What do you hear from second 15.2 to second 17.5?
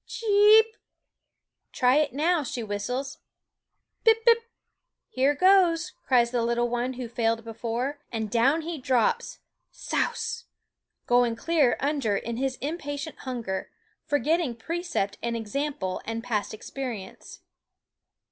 and example and past experience.